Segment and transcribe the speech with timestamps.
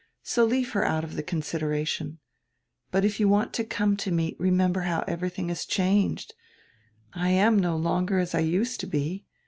[0.23, 2.17] So leave her out of the consideration.
[2.89, 6.33] But if you want to come to me remember how everything has changed.
[7.13, 9.27] I am no longer as I used to be.